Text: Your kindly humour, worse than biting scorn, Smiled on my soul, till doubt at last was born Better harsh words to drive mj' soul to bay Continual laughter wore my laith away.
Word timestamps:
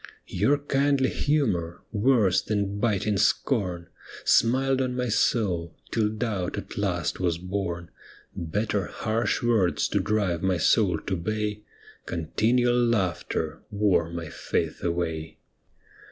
Your 0.25 0.57
kindly 0.57 1.09
humour, 1.11 1.83
worse 1.91 2.41
than 2.41 2.79
biting 2.79 3.17
scorn, 3.17 3.87
Smiled 4.25 4.81
on 4.81 4.95
my 4.95 5.09
soul, 5.09 5.75
till 5.91 6.09
doubt 6.09 6.57
at 6.57 6.75
last 6.75 7.19
was 7.19 7.37
born 7.37 7.91
Better 8.35 8.87
harsh 8.87 9.43
words 9.43 9.87
to 9.89 9.99
drive 9.99 10.41
mj' 10.41 10.61
soul 10.61 10.97
to 11.01 11.15
bay 11.15 11.61
Continual 12.07 12.83
laughter 12.83 13.61
wore 13.69 14.09
my 14.09 14.31
laith 14.51 14.81
away. 14.83 15.37